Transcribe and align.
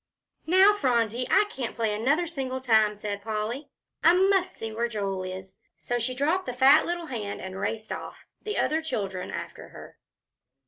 "Now, 0.47 0.73
Phronsie, 0.73 1.27
I 1.29 1.43
can't 1.47 1.75
play 1.75 1.93
another 1.93 2.25
single 2.25 2.59
time," 2.59 2.95
said 2.95 3.21
Polly. 3.21 3.69
"I 4.03 4.13
must 4.15 4.55
see 4.55 4.71
where 4.71 4.87
Joel 4.87 5.21
is." 5.21 5.59
So 5.77 5.99
she 5.99 6.15
dropped 6.15 6.47
the 6.47 6.53
fat 6.55 6.87
little 6.87 7.05
hand 7.05 7.39
and 7.39 7.55
raced 7.59 7.91
off, 7.91 8.25
the 8.41 8.57
other 8.57 8.81
children 8.81 9.29
after 9.29 9.69
her. 9.69 9.99